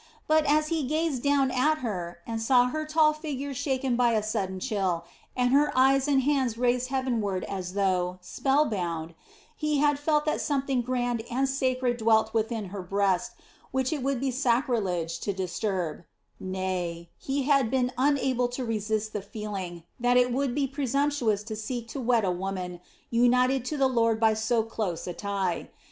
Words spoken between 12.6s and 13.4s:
her breast